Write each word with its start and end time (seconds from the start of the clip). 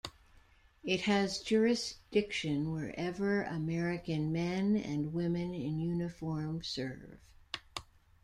It 0.83 1.01
has 1.01 1.37
jurisdiction 1.43 2.71
wherever 2.71 3.43
American 3.43 4.31
men 4.31 4.75
and 4.75 5.13
women 5.13 5.53
in 5.53 5.79
uniform 5.79 6.63
serve. 6.63 7.19